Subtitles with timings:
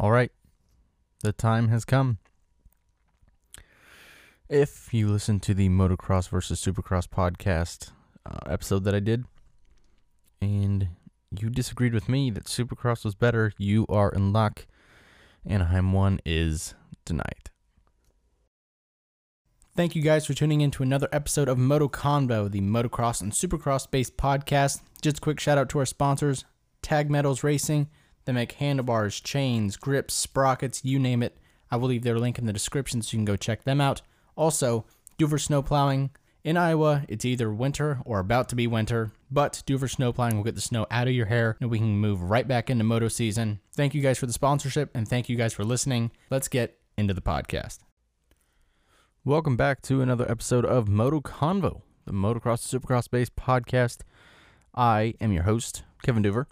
[0.00, 0.32] All right,
[1.22, 2.16] the time has come.
[4.48, 7.90] If you listen to the Motocross versus Supercross podcast
[8.24, 9.26] uh, episode that I did,
[10.40, 10.88] and
[11.38, 14.66] you disagreed with me that Supercross was better, you are in luck.
[15.44, 16.72] Anaheim 1 is
[17.04, 17.50] tonight.
[19.76, 23.32] Thank you guys for tuning in to another episode of Moto Convo, the motocross and
[23.32, 24.80] supercross based podcast.
[25.02, 26.46] Just a quick shout out to our sponsors,
[26.80, 27.90] Tag Metals Racing.
[28.24, 31.36] They make handlebars, chains, grips, sprockets, you name it.
[31.70, 34.02] I will leave their link in the description so you can go check them out.
[34.36, 34.84] Also,
[35.18, 36.10] Duver Snow Plowing.
[36.42, 40.44] In Iowa, it's either winter or about to be winter, but Duver Snow Plowing will
[40.44, 43.08] get the snow out of your hair and we can move right back into moto
[43.08, 43.60] season.
[43.74, 46.12] Thank you guys for the sponsorship and thank you guys for listening.
[46.30, 47.80] Let's get into the podcast.
[49.22, 53.98] Welcome back to another episode of Moto Convo, the motocross supercross based podcast.
[54.74, 56.46] I am your host, Kevin Duver,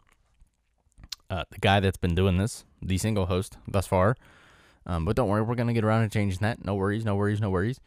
[1.30, 4.16] uh, the guy that's been doing this, the single host thus far.
[4.86, 6.64] Um, but don't worry, we're to get around to changing that.
[6.64, 7.80] No worries, no worries, no worries.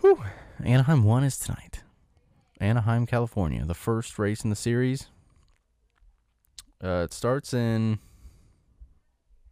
[0.00, 0.24] Whew.
[0.64, 1.82] Anaheim 1 is tonight.
[2.60, 5.08] Anaheim, California, the first race in the series.
[6.82, 7.98] Uh, it starts in,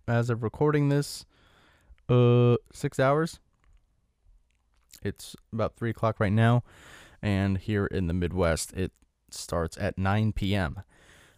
[0.09, 1.27] as of recording this,
[2.09, 3.41] uh, six hours.
[5.03, 6.63] It's about 3 o'clock right now.
[7.21, 8.93] And here in the Midwest, it
[9.31, 10.83] starts at 9 p.m.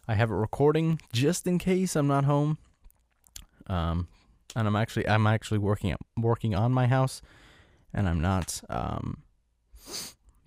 [0.09, 2.57] I have it recording just in case I'm not home.
[3.67, 4.07] Um,
[4.55, 7.21] and I'm actually I'm actually working working on my house,
[7.93, 9.21] and I'm not um,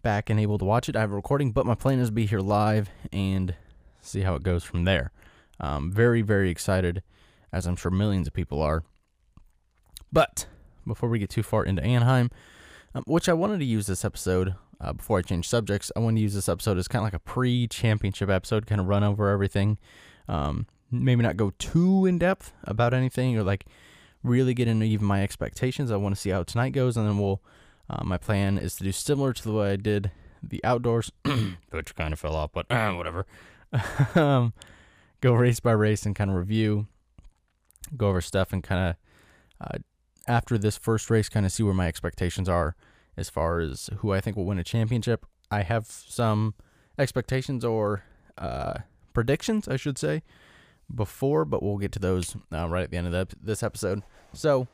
[0.03, 0.97] back and able to watch it.
[0.97, 3.55] I have a recording, but my plan is to be here live and
[4.01, 5.13] see how it goes from there.
[5.61, 7.05] Um, very very excited,
[7.53, 8.83] as I'm sure millions of people are.
[10.13, 10.47] But
[10.85, 12.33] before we get too far into Anaheim,
[12.97, 16.17] um, which I wanted to use this episode uh, before I change subjects, I want
[16.17, 19.29] to use this episode as kind of like a pre-championship episode, kind of run over
[19.29, 19.79] everything.
[20.29, 23.67] Um, maybe not go too in depth about anything or like
[24.23, 25.91] really get into even my expectations.
[25.91, 27.41] I want to see how tonight goes, and then we'll.
[27.91, 30.11] Uh, my plan is to do similar to the way I did
[30.43, 31.13] the outdoors,
[31.71, 33.27] which kind of fell off, but uh, whatever.
[34.15, 34.53] um,
[35.21, 36.87] go race by race and kind of review,
[37.97, 38.97] go over stuff, and kind of
[39.61, 39.79] uh,
[40.27, 42.77] after this first race, kind of see where my expectations are
[43.17, 45.27] as far as who I think will win a championship.
[45.51, 46.55] I have some
[46.99, 48.05] expectations or
[48.39, 48.81] uh,
[49.13, 50.23] predictions, I should say,
[50.95, 54.03] before, but we'll get to those uh, right at the end of the, this episode.
[54.33, 54.67] So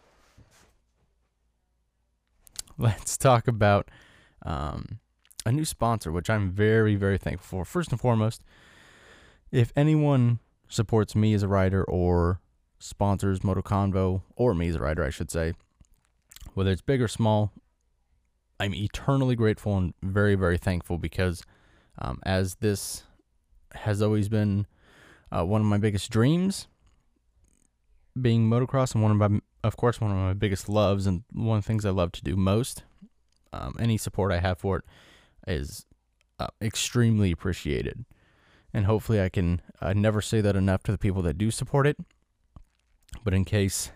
[2.78, 3.91] let's talk about
[4.44, 5.00] um,
[5.44, 7.65] a new sponsor, which I'm very, very thankful for.
[7.65, 8.43] First and foremost,
[9.50, 10.38] if anyone
[10.69, 12.41] supports me as a writer or
[12.78, 15.55] sponsors Moto Convo, or me as a writer, I should say,
[16.55, 17.53] whether it's big or small,
[18.60, 21.42] I'm eternally grateful and very, very thankful because
[21.98, 23.04] um, as this
[23.72, 24.66] has always been
[25.30, 26.66] uh, one of my biggest dreams,
[28.20, 31.58] being motocross, and one of my, of course, one of my biggest loves, and one
[31.58, 32.84] of the things I love to do most.
[33.52, 34.84] Um, any support I have for it
[35.46, 35.86] is
[36.38, 38.04] uh, extremely appreciated,
[38.72, 41.86] and hopefully, I can uh, never say that enough to the people that do support
[41.86, 41.96] it.
[43.25, 43.90] But in case,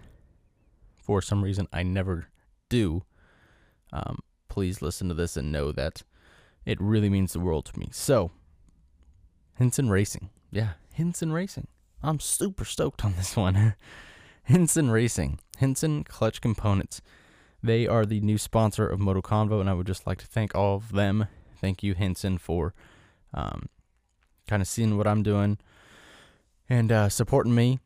[0.97, 2.29] for some reason, I never
[2.69, 3.03] do,
[3.93, 4.21] um,
[4.53, 6.03] please listen to this and know that
[6.67, 7.89] it really means the world to me.
[7.91, 8.33] So,
[9.57, 11.69] Hinson Racing, yeah, Hinson Racing.
[12.03, 13.75] I'm super stoked on this one.
[14.45, 17.01] Hinson Racing, Hinson Clutch Components.
[17.63, 20.55] They are the new sponsor of Moto Convo, and I would just like to thank
[20.55, 21.29] all of them.
[21.59, 22.75] Thank you, Hinson, for
[23.33, 23.71] um,
[24.47, 25.57] kind of seeing what I'm doing
[26.69, 27.81] and uh, supporting me.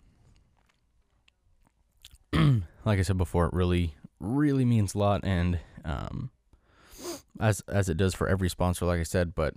[2.32, 6.30] like I said before, it really, really means a lot, and um,
[7.40, 9.34] as as it does for every sponsor, like I said.
[9.34, 9.54] But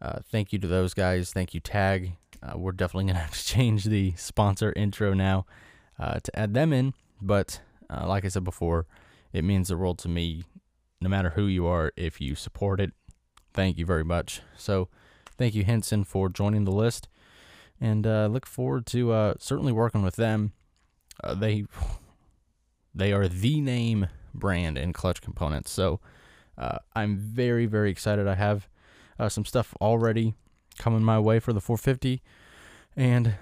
[0.00, 1.32] uh, thank you to those guys.
[1.32, 2.16] Thank you, Tag.
[2.42, 5.46] Uh, we're definitely gonna have to change the sponsor intro now
[5.98, 6.94] uh, to add them in.
[7.20, 8.86] But uh, like I said before,
[9.32, 10.44] it means the world to me,
[11.00, 11.92] no matter who you are.
[11.96, 12.92] If you support it,
[13.52, 14.42] thank you very much.
[14.56, 14.88] So,
[15.38, 17.08] thank you, Hinson, for joining the list,
[17.80, 20.52] and uh, look forward to uh, certainly working with them.
[21.36, 21.64] They
[22.94, 25.70] they are the name brand in clutch components.
[25.70, 26.00] So,
[26.58, 28.26] uh, I'm very very excited.
[28.26, 28.68] I have
[29.18, 30.34] uh, some stuff already
[30.78, 32.22] coming my way for the 450,
[32.96, 33.34] and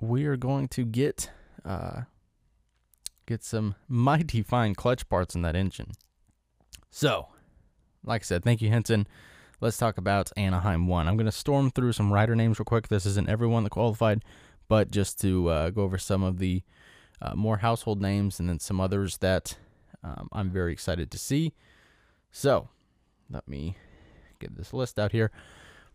[0.00, 1.30] we are going to get
[1.64, 2.02] uh,
[3.26, 5.92] get some mighty fine clutch parts in that engine.
[6.90, 7.28] So,
[8.04, 9.06] like I said, thank you, Hinson.
[9.60, 11.06] Let's talk about Anaheim 1.
[11.06, 12.88] I'm going to storm through some rider names real quick.
[12.88, 14.24] This isn't everyone that qualified,
[14.68, 16.62] but just to uh, go over some of the
[17.22, 19.56] uh, more household names and then some others that
[20.04, 21.52] um, I'm very excited to see.
[22.30, 22.68] So,
[23.30, 23.76] let me
[24.38, 25.30] get this list out here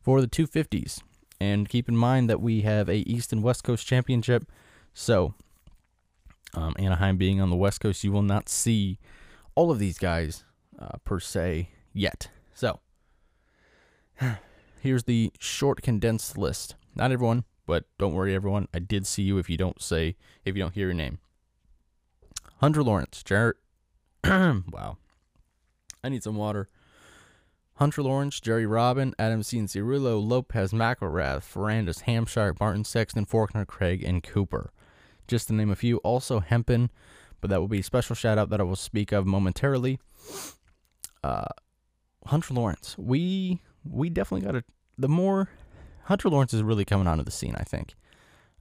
[0.02, 1.02] for the 250s.
[1.40, 4.50] And keep in mind that we have a East and West Coast Championship.
[4.94, 5.36] So,
[6.54, 8.98] um, Anaheim being on the West Coast, you will not see
[9.54, 10.46] all of these guys
[10.80, 12.30] uh, per se yet.
[12.54, 12.80] So,
[14.80, 16.76] here's the short condensed list.
[16.96, 18.68] Not everyone, but don't worry, everyone.
[18.74, 20.16] I did see you if you don't say,
[20.46, 21.20] if you don't hear your name.
[22.60, 23.58] Hunter Lawrence, Jared.
[24.72, 24.98] wow.
[26.04, 26.70] I need some water.
[27.76, 34.24] Hunter Lawrence, Jerry Robin, Adam Cianciarulo, Lopez, McElrath, Ferrandis, Hampshire, Martin Sexton, Forkner, Craig, and
[34.24, 34.72] Cooper.
[35.28, 35.98] Just to name a few.
[35.98, 36.90] Also Hempen,
[37.40, 40.00] but that will be a special shout out that I will speak of momentarily.
[41.24, 41.46] Uh,
[42.26, 42.96] Hunter Lawrence.
[42.98, 44.64] We we definitely got to
[44.98, 45.50] the more
[46.06, 47.56] Hunter Lawrence is really coming onto the scene.
[47.58, 47.96] I think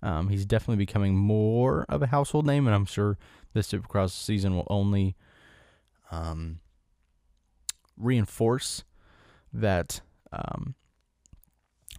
[0.03, 3.19] um, he's definitely becoming more of a household name, and I'm sure
[3.55, 5.17] this Supercross season will only
[6.11, 6.61] um,
[7.97, 8.85] reinforce
[9.53, 10.00] that
[10.32, 10.75] um,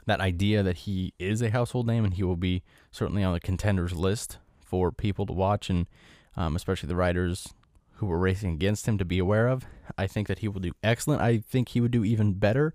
[0.05, 3.39] that idea that he is a household name and he will be certainly on the
[3.39, 5.87] contenders list for people to watch and
[6.35, 7.53] um, especially the riders
[7.95, 9.65] who were racing against him to be aware of.
[9.97, 11.21] I think that he will do excellent.
[11.21, 12.73] I think he would do even better.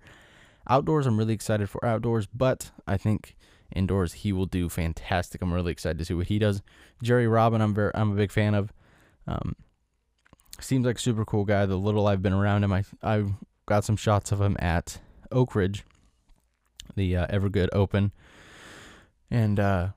[0.69, 3.37] Outdoors, I'm really excited for outdoors, but I think
[3.75, 5.41] indoors he will do fantastic.
[5.41, 6.63] I'm really excited to see what he does.
[7.03, 8.73] Jerry Robin, I'm very, I'm a big fan of.
[9.27, 9.55] Um,
[10.63, 11.67] seems like super cool guy.
[11.67, 13.33] The little I've been around him, I I've
[13.67, 15.01] got some shots of him at
[15.31, 15.85] Oak Ridge,
[16.97, 18.13] the uh, Evergood Open,
[19.31, 19.89] and uh,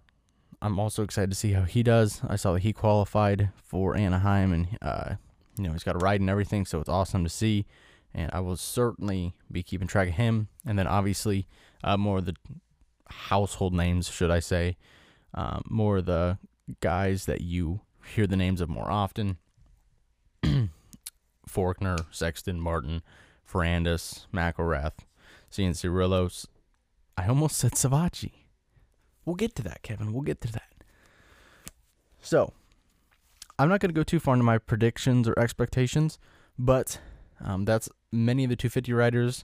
[0.61, 2.21] I'm also excited to see how he does.
[2.27, 5.15] I saw that he qualified for Anaheim, and uh,
[5.57, 7.65] you know he's got a ride and everything, so it's awesome to see.
[8.13, 10.47] And I will certainly be keeping track of him.
[10.65, 11.47] And then obviously
[11.83, 12.35] uh, more of the
[13.09, 14.77] household names, should I say,
[15.33, 16.37] um, more of the
[16.79, 17.81] guys that you
[18.15, 19.37] hear the names of more often.
[21.49, 23.01] Forkner, Sexton, Martin,
[23.49, 24.99] Ferrandis, McElrath,
[25.51, 26.45] Cianciarulo.
[27.17, 28.31] I almost said Savatgy.
[29.25, 30.13] We'll get to that, Kevin.
[30.13, 30.69] We'll get to that.
[32.21, 32.53] So,
[33.57, 36.19] I'm not going to go too far into my predictions or expectations,
[36.59, 36.99] but
[37.43, 39.43] um, that's many of the 250 riders.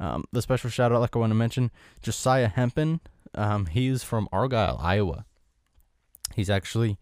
[0.00, 1.70] Um, the special shout out, like I want to mention,
[2.02, 3.00] Josiah Hempen.
[3.34, 5.24] Um, he's from Argyle, Iowa.
[6.34, 6.98] He's actually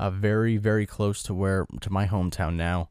[0.00, 2.88] uh, very, very close to where to my hometown now,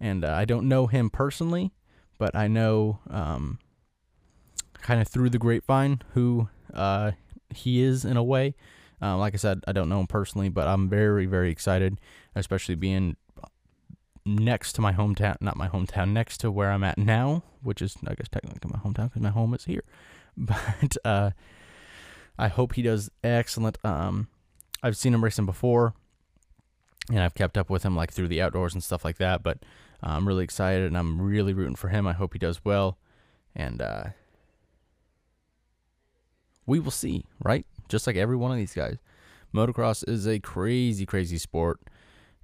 [0.00, 1.72] and uh, I don't know him personally,
[2.18, 3.58] but I know um,
[4.74, 7.12] kind of through the grapevine who uh,
[7.50, 8.54] he is in a way.
[9.02, 11.98] Uh, like I said, I don't know him personally, but I'm very, very excited,
[12.36, 13.16] especially being
[14.24, 17.96] next to my hometown, not my hometown, next to where I'm at now, which is,
[18.06, 19.82] I guess, technically my hometown because my home is here.
[20.36, 21.30] But uh,
[22.38, 23.76] I hope he does excellent.
[23.84, 24.28] Um,
[24.80, 25.94] I've seen him racing before,
[27.08, 29.42] and I've kept up with him like through the outdoors and stuff like that.
[29.42, 29.58] But
[30.02, 32.06] uh, I'm really excited, and I'm really rooting for him.
[32.06, 32.98] I hope he does well,
[33.54, 34.04] and uh,
[36.66, 37.66] we will see, right?
[37.88, 38.98] Just like every one of these guys.
[39.54, 41.80] Motocross is a crazy, crazy sport,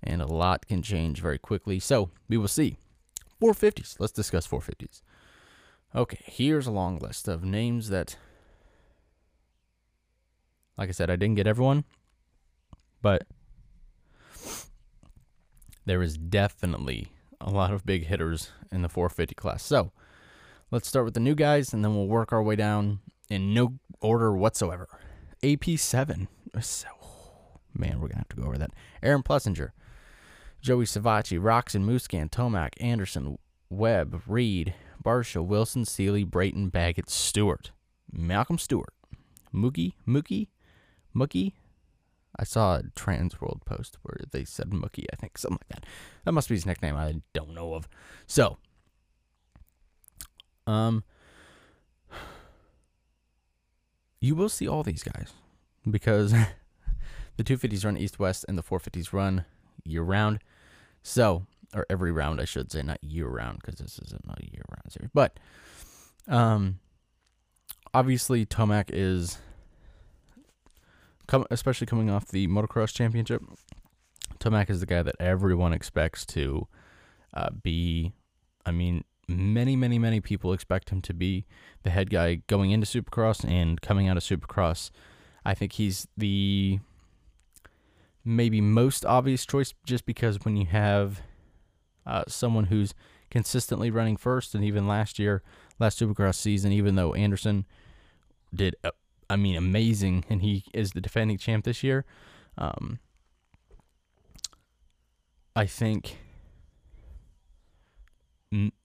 [0.03, 1.79] and a lot can change very quickly.
[1.79, 2.77] So we will see.
[3.41, 3.97] 450s.
[3.99, 5.01] Let's discuss 450s.
[5.95, 8.17] Okay, here's a long list of names that,
[10.77, 11.85] like I said, I didn't get everyone,
[13.01, 13.27] but
[15.89, 17.09] there is definitely
[17.41, 19.63] a lot of big hitters in the 450 class.
[19.63, 19.91] So
[20.71, 23.01] let's start with the new guys, and then we'll work our way down
[23.31, 24.89] in no order whatsoever.
[25.43, 26.29] AP7.
[26.61, 26.89] So,
[27.75, 28.73] man, we're going to have to go over that.
[29.03, 29.71] Aaron Plessinger,
[30.61, 33.39] Joey Savatgy, Roczen, Musquin, Tomac, Anderson,
[33.71, 37.71] Webb, Reed, Barcia, Wilson, Seely, Brayton, Baggett, Stewart,
[38.11, 38.93] Malcolm Stewart,
[39.55, 40.49] Mookie, Mookie,
[41.15, 41.53] Mookie.
[42.37, 45.89] I saw a Trans World post where they said Mookie, I think, something like that.
[46.25, 46.97] That must be his nickname.
[46.97, 47.89] I don't know of.
[48.27, 48.59] So,
[50.67, 51.05] um,
[54.21, 55.33] you will see all these guys
[55.89, 56.33] because
[57.37, 59.45] the 250s run east west and the 450s run
[59.85, 60.41] year round.
[61.03, 64.63] So, or every round, I should say, not year round because this isn't a year
[64.71, 65.11] round series.
[65.15, 65.39] But,
[66.27, 66.81] um,
[67.95, 69.39] obviously, Tomac is,
[71.29, 73.43] come, especially coming off the motocross championship.
[74.41, 76.67] Tomac is the guy that everyone expects to
[77.35, 78.13] uh, be.
[78.67, 81.47] I mean, many, many, many people expect him to be
[81.85, 84.91] the head guy going into Supercross and coming out of Supercross.
[85.45, 86.81] I think he's the
[88.25, 91.23] maybe most obvious choice just because when you have
[92.07, 92.95] uh, someone who's
[93.31, 95.43] consistently running first, and even last year,
[95.79, 97.67] last Supercross season, even though Anderson
[98.55, 98.91] did, uh,
[99.31, 102.05] I mean, amazing, and he is the defending champ this year.
[102.57, 102.99] Um,
[105.55, 106.19] I think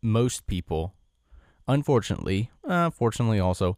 [0.02, 0.94] most people,
[1.68, 3.78] unfortunately, uh, fortunately also,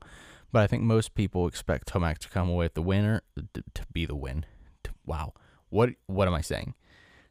[0.52, 4.06] but I think most people expect Tomac to come away with the winner, to be
[4.06, 4.46] the win.
[4.84, 5.34] To, wow,
[5.70, 6.74] what what am I saying?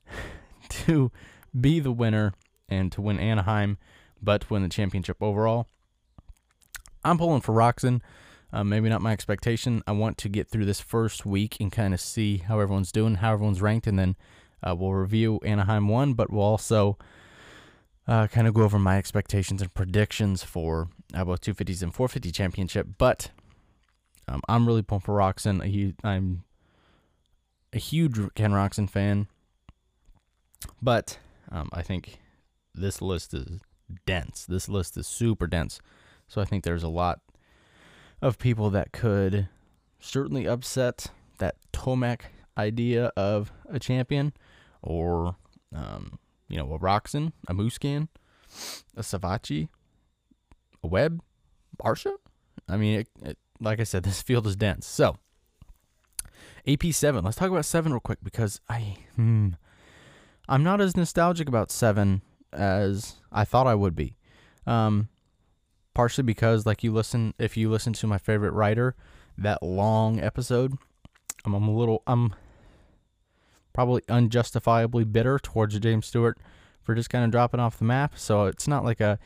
[0.68, 1.10] to
[1.58, 2.34] be the winner
[2.68, 3.78] and to win Anaheim,
[4.22, 5.66] but to win the championship overall.
[7.04, 8.00] I'm pulling for Roczen.
[8.54, 9.82] Uh, maybe not my expectation.
[9.84, 13.16] I want to get through this first week and kind of see how everyone's doing,
[13.16, 14.14] how everyone's ranked, and then
[14.62, 16.96] uh, we'll review Anaheim 1, but we'll also
[18.06, 22.30] uh, kind of go over my expectations and predictions for uh, both 250s and 450
[22.30, 22.86] championship.
[22.96, 23.30] But
[24.28, 25.20] um, I'm really pumped for.
[25.64, 26.44] He, I'm
[27.72, 29.26] a huge Ken Roczen fan,
[30.80, 31.18] but
[31.50, 32.20] um, I think
[32.72, 33.58] this list is
[34.06, 34.46] dense.
[34.46, 35.80] This list is super dense.
[36.28, 37.20] So I think there's a lot
[38.22, 39.48] of people that could
[39.98, 42.20] certainly upset that Tomac
[42.56, 44.32] idea of a champion
[44.82, 45.36] or,
[45.74, 46.18] um,
[46.48, 48.08] you know, a Roczen, a Musquin,
[48.96, 49.68] a Savatgy,
[50.82, 51.22] a Webb,
[51.82, 52.14] Barcia.
[52.68, 54.86] I mean, it, it, like I said, this field is dense.
[54.86, 55.16] So,
[56.66, 57.24] AP7.
[57.24, 59.50] Let's talk about 7 real quick because I, hmm,
[60.48, 64.16] I'm not as nostalgic about 7 as I thought I would be.
[64.66, 65.08] Um,
[65.94, 68.94] partially because like you listen if you listen to my favorite writer
[69.38, 70.76] that long episode
[71.44, 72.34] I'm, I'm a little i'm
[73.72, 76.38] probably unjustifiably bitter towards james stewart
[76.84, 78.12] for just kind of dropping off the map.
[78.16, 79.18] So it's not like a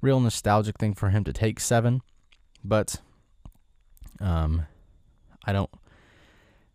[0.00, 2.02] real nostalgic thing for him to take seven
[2.62, 3.00] but
[4.20, 4.66] um
[5.46, 5.70] i don't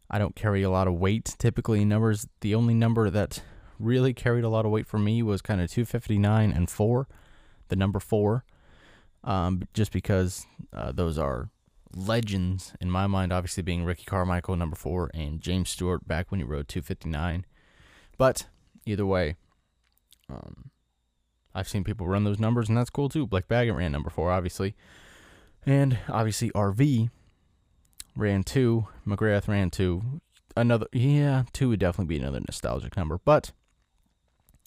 [0.09, 2.27] i don't carry a lot of weight typically numbers.
[2.41, 3.43] The only number that
[3.79, 7.07] really carried a lot of weight for me was kind of 259 and 4
[7.69, 8.43] the number 4
[9.23, 11.49] um, just because uh, those are
[11.95, 16.39] legends in my mind, obviously being Ricky Carmichael, number four, and James Stewart back when
[16.39, 17.45] he rode 259.
[18.17, 18.47] But
[18.85, 19.35] either way,
[20.29, 20.71] um,
[21.53, 23.25] I've seen people run those numbers, and that's cool too.
[23.25, 24.75] Blake Baggett ran number four, obviously.
[25.65, 27.09] And obviously, RV
[28.15, 30.21] ran two, McGrath ran two.
[30.55, 33.19] Another, yeah, two would definitely be another nostalgic number.
[33.23, 33.51] But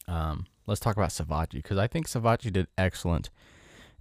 [0.09, 3.31] um, let's talk about Savatgy because I think Savatgy did excellent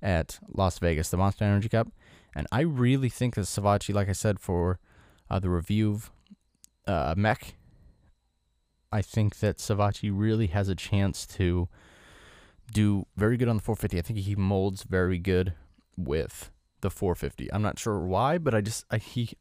[0.01, 1.89] at Las Vegas, the Monster Energy Cup.
[2.36, 4.79] And I really think that Savatgy, like I said, for
[5.29, 6.12] uh, the review of
[6.88, 7.55] uh, Mech,
[8.91, 11.70] I think that Savatgy really has a chance to
[12.72, 14.00] do very good on the 450.
[14.00, 15.53] I think he molds very good
[15.98, 17.51] with the 450.
[17.53, 19.31] I'm not sure why, but I just I, he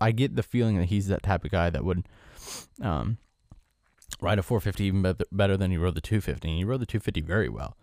[0.00, 2.06] I get the feeling that he's that type of guy that would
[2.80, 3.18] um,
[4.20, 6.48] ride a 450 even better, better than he rode the 250.
[6.48, 7.76] And he rode the 250 very well.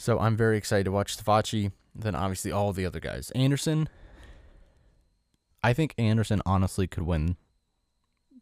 [0.00, 1.72] So I'm very excited to watch Savatgy.
[1.94, 3.30] Then obviously all the other guys.
[3.32, 3.86] Anderson.
[5.62, 7.36] I think Anderson honestly could win,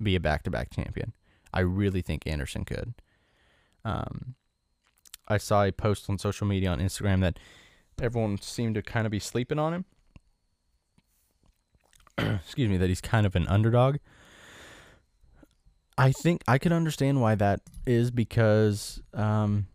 [0.00, 1.14] be a back-to-back champion.
[1.52, 2.94] I really think Anderson could.
[3.84, 4.36] Um,
[5.26, 7.40] I saw a post on social media on Instagram that
[8.00, 9.84] everyone seemed to kind of be sleeping on him.
[12.44, 13.96] Excuse me, that he's kind of an underdog.
[15.98, 19.66] I think I could understand why that is because um,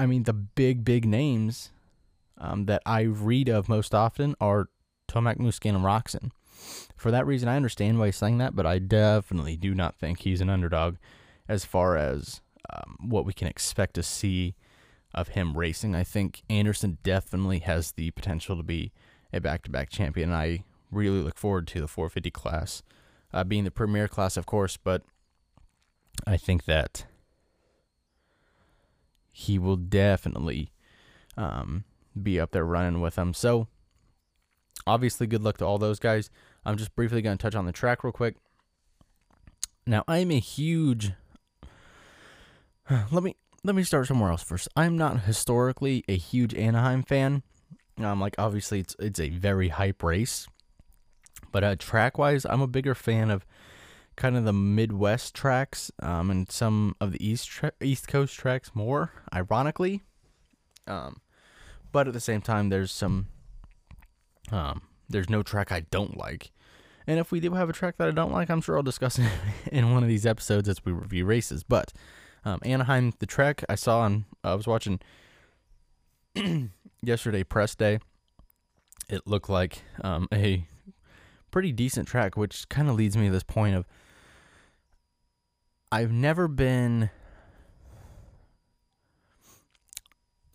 [0.00, 1.72] I mean, the big, big names
[2.38, 4.70] um, that I read of most often are
[5.06, 6.30] Tomac Musquin and Roczen.
[6.96, 10.20] For that reason, I understand why he's saying that, but I definitely do not think
[10.20, 10.96] he's an underdog
[11.50, 12.40] as far as
[12.72, 14.54] um, what we can expect to see
[15.12, 15.94] of him racing.
[15.94, 18.92] I think Anderson definitely has the potential to be
[19.34, 20.32] a back to back champion.
[20.32, 22.82] I really look forward to the 450 class
[23.34, 25.02] uh, being the premier class, of course, but
[26.26, 27.04] I think that
[29.32, 30.72] he will definitely
[31.36, 31.84] um,
[32.20, 33.34] be up there running with them.
[33.34, 33.68] So,
[34.86, 36.30] obviously, good luck to all those guys.
[36.64, 38.36] I'm just briefly going to touch on the track real quick.
[39.86, 41.12] Now, I'm a huge.
[43.10, 44.68] Let me let me start somewhere else first.
[44.74, 47.42] I'm not historically a huge Anaheim fan.
[47.98, 50.46] Um, like obviously it's it's a very hype race,
[51.52, 53.44] but uh, track wise, I'm a bigger fan of
[54.20, 58.70] kind of the Midwest tracks um, and some of the East tra- East Coast tracks
[58.74, 60.02] more, ironically.
[60.86, 61.22] Um,
[61.90, 63.28] but at the same time, there's some
[64.52, 66.52] um, there's no track I don't like.
[67.06, 69.18] And if we do have a track that I don't like, I'm sure I'll discuss
[69.18, 69.26] it
[69.72, 71.62] in one of these episodes as we review races.
[71.62, 71.90] But
[72.44, 75.00] um, Anaheim, the track I saw on, I was watching
[77.02, 78.00] yesterday press day.
[79.08, 80.66] It looked like um, a
[81.50, 83.86] pretty decent track, which kind of leads me to this point of
[85.92, 87.10] I've never been.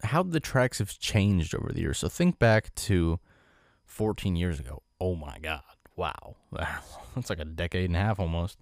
[0.04, 1.98] How the tracks have changed over the years.
[2.00, 3.20] So think back to
[3.86, 4.84] 14 years ago.
[5.00, 5.62] Oh my God.
[5.96, 6.36] Wow.
[7.16, 8.58] That's like a decade and a half almost.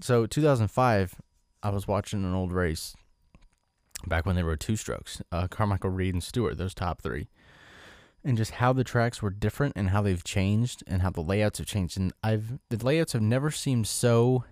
[0.00, 1.20] So 2005,
[1.62, 2.96] I was watching an old race
[4.06, 5.22] back when they were two strokes.
[5.30, 7.28] Uh, Carmichael Reed and Stewart, those top three.
[8.24, 11.58] And just how the tracks were different and how they've changed and how the layouts
[11.58, 11.98] have changed.
[11.98, 14.44] And I've the layouts have never seemed so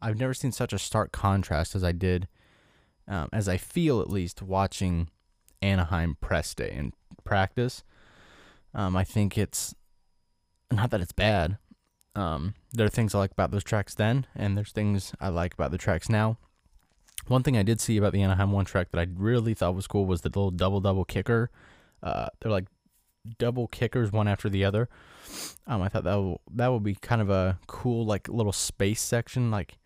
[0.00, 2.28] I've never seen such a stark contrast as I did,
[3.08, 5.08] um, as I feel at least watching
[5.62, 6.92] Anaheim press day and
[7.24, 7.82] practice.
[8.74, 9.74] Um, I think it's
[10.70, 11.58] not that it's bad.
[12.14, 15.54] Um, there are things I like about those tracks then, and there's things I like
[15.54, 16.38] about the tracks now.
[17.26, 19.86] One thing I did see about the Anaheim one track that I really thought was
[19.86, 21.50] cool was the little double double kicker.
[22.02, 22.66] Uh, they're like
[23.38, 24.88] double kickers one after the other.
[25.66, 29.50] Um, I thought that that would be kind of a cool like little space section.
[29.50, 29.78] Like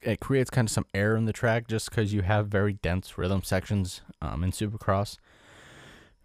[0.00, 3.16] it creates kind of some air in the track just because you have very dense
[3.18, 5.18] rhythm sections um, in Supercross,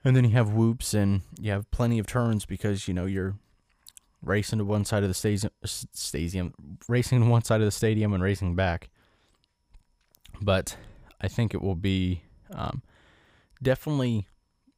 [0.03, 3.35] and then you have whoops and you have plenty of turns because you know you're
[4.21, 6.53] racing to one side of the stadium, stadium
[6.87, 8.89] racing to one side of the stadium and racing back.
[10.41, 10.77] But
[11.21, 12.81] I think it will be um,
[13.61, 14.27] definitely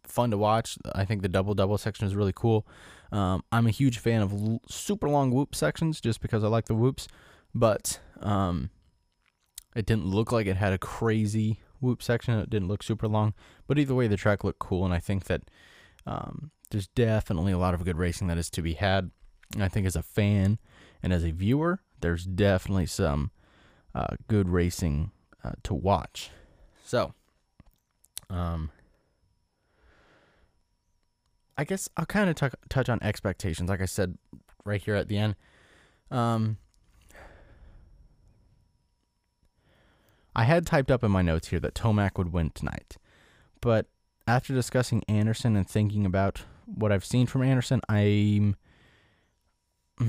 [0.07, 0.77] fun to watch.
[0.93, 2.67] I think the double double section is really cool.
[3.11, 6.65] Um, I'm a huge fan of l- super long whoop sections just because I like
[6.65, 7.07] the whoops,
[7.55, 8.69] but um,
[9.75, 12.37] it didn't look like it had a crazy whoop section.
[12.39, 13.33] It didn't look super long,
[13.67, 15.43] but either way, the track looked cool, and I think that
[16.05, 19.11] um, there's definitely a lot of good racing that is to be had.
[19.53, 20.59] And I think as a fan
[21.01, 23.31] and as a viewer, there's definitely some
[23.95, 25.11] uh, good racing
[25.43, 26.31] uh, to watch.
[26.83, 27.13] So,
[28.29, 28.71] um,
[31.57, 34.17] I guess I'll kind of t- touch on expectations, like I said
[34.63, 35.35] right here at the end.
[36.11, 36.57] Um,
[40.35, 42.97] I had typed up in my notes here that Tomac would win tonight,
[43.59, 43.87] but
[44.27, 48.55] after discussing Anderson and thinking about what I've seen from Anderson, I'm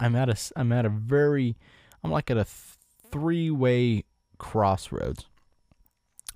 [0.00, 1.56] I'm at a I'm at a very
[2.02, 4.04] I'm like at a three way
[4.38, 5.26] crossroads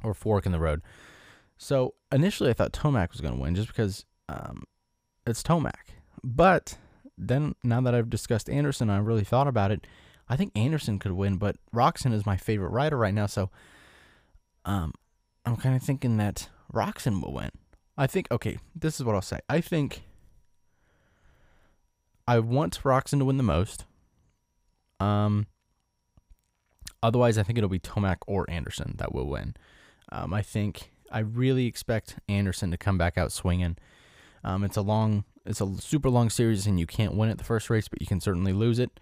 [0.04, 0.82] or fork in the road.
[1.58, 4.64] So initially, I thought Tomac was going to win just because um,
[5.26, 5.94] it's Tomac.
[6.22, 6.78] But
[7.16, 9.86] then, now that I've discussed Anderson, and I really thought about it.
[10.28, 13.26] I think Anderson could win, but Roczen is my favorite rider right now.
[13.26, 13.50] So
[14.64, 14.92] um,
[15.44, 17.50] I'm kind of thinking that Roczen will win.
[17.96, 19.38] I think, okay, this is what I'll say.
[19.48, 20.02] I think
[22.26, 23.84] I want Roczen to win the most.
[24.98, 25.46] Um,
[27.02, 29.54] otherwise, I think it'll be Tomac or Anderson that will win.
[30.10, 33.76] Um, I think I really expect Anderson to come back out swinging.
[34.44, 37.44] Um, it's a long, it's a super long series, and you can't win it the
[37.44, 39.00] first race, but you can certainly lose it.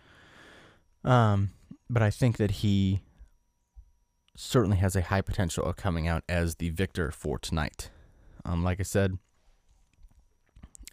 [1.04, 1.50] Um,
[1.90, 3.00] but I think that he
[4.36, 7.90] certainly has a high potential of coming out as the victor for tonight.
[8.44, 9.18] Um, like I said,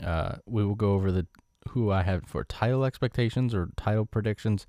[0.04, 1.28] uh, we will go over the
[1.70, 4.66] who I have for title expectations or title predictions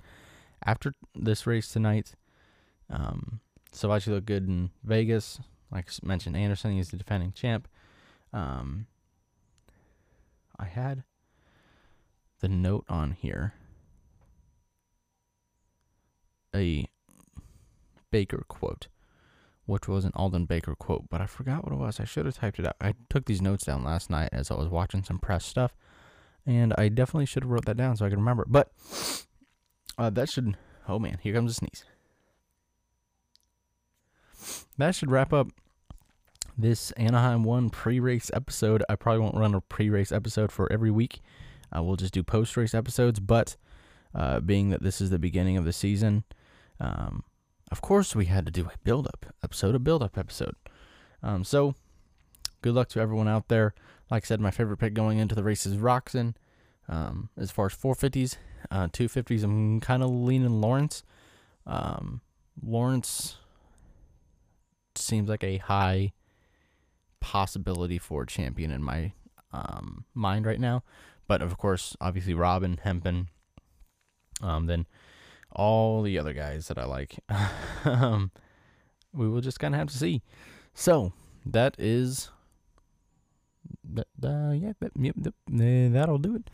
[0.65, 2.15] after this race tonight.
[2.91, 3.41] Um,
[3.73, 5.41] Savatgy looked good in Vegas.
[5.73, 7.67] Like I mentioned, Anderson, he's the defending champ.
[8.33, 8.87] Um,
[10.59, 11.05] I had
[12.41, 13.55] the note on here
[16.55, 16.87] a
[18.11, 18.89] Baker quote,
[19.65, 21.99] which was an Aldon Baker quote, but I forgot what it was.
[21.99, 22.77] I should have typed it out.
[22.81, 25.75] I took these notes down last night as I was watching some press stuff,
[26.45, 28.45] and I definitely should have wrote that down so I could remember.
[28.47, 28.71] But
[29.97, 30.57] uh, that should.
[30.87, 31.85] Oh man, here comes a sneeze.
[34.77, 35.49] That should wrap up
[36.57, 38.83] this Anaheim 1 pre race episode.
[38.89, 41.21] I probably won't run a pre race episode for every week.
[41.75, 43.21] Uh, we'll just do post race episodes.
[43.21, 43.57] But
[44.15, 46.25] uh, being that this is the beginning of the season,
[46.81, 47.25] um,
[47.71, 50.55] of course we had to do a build up episode, a build up episode.
[51.23, 51.75] Um, so
[52.61, 53.75] good luck to everyone out there.
[54.11, 56.35] Like I said, my favorite pick going into the race is Roczen.
[56.89, 58.37] Um, as far as 450s,
[58.71, 61.05] uh, 250s, I'm kind of leaning Lawrence.
[61.67, 62.21] Um,
[62.63, 63.37] Lawrence
[64.95, 66.13] seems like a high
[67.23, 69.13] possibility for champion in my
[69.53, 70.83] um, mind right now.
[71.29, 73.29] But of course, obviously Robin, Hempen,
[74.43, 74.87] um, then
[75.53, 77.19] all the other guys that I like.
[77.85, 78.33] um,
[79.15, 80.23] we will just kind of have to see.
[80.75, 81.13] So
[81.47, 82.31] that is
[83.85, 84.09] that.
[84.23, 85.15] Uh, yeah, that, yep,
[85.47, 86.51] that'll do it.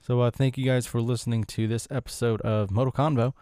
[0.00, 3.32] So uh, thank you guys for listening to this episode of Moto Convo,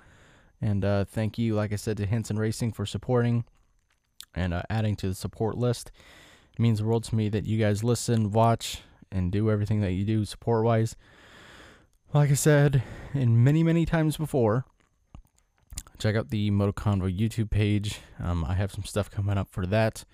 [0.61, 3.44] and uh, thank you, like I said, to Hinson Racing for supporting
[4.35, 5.90] and uh, adding to the support list.
[6.53, 9.93] It means the world to me that you guys listen, watch, and do everything that
[9.93, 10.97] you do support wise.
[12.12, 12.83] Like I said,
[13.15, 14.65] and many, many times before,
[15.99, 18.01] check out the Moto Convo YouTube page.
[18.23, 20.05] Um, I have some stuff coming up for that.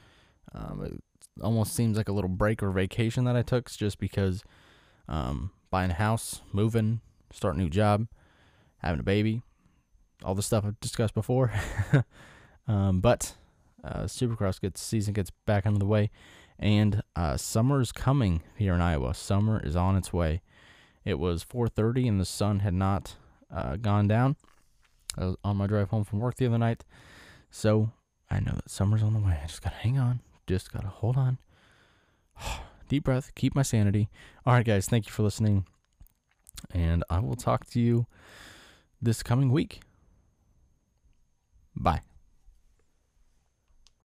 [0.55, 4.44] Um, it almost seems like a little break or vacation that I took just because
[5.09, 7.01] um, buying a house, moving,
[7.33, 8.07] starting a new job,
[8.79, 9.42] having a baby,
[10.24, 11.53] all the stuff I've discussed before.
[12.68, 13.35] um, but
[13.84, 16.10] uh, Supercross gets season gets back under the way,
[16.58, 19.14] and uh, summer is coming here in Iowa.
[19.14, 20.42] Summer is on its way.
[21.04, 23.16] It was 4:30 and the sun had not
[23.50, 24.36] uh, gone down.
[25.16, 26.84] I was on my drive home from work the other night.
[27.50, 27.92] So
[28.30, 29.38] I know that summer's on the way.
[29.42, 30.20] I just gotta hang on.
[30.46, 31.38] Just gotta hold on.
[32.88, 34.08] Deep breath, keep my sanity.
[34.46, 35.66] All right, guys, thank you for listening.
[36.72, 38.06] And I will talk to you
[39.00, 39.80] this coming week.
[41.76, 42.00] Bye.